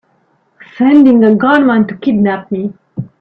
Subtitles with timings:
[0.77, 2.73] Sending a gunman to kidnap me!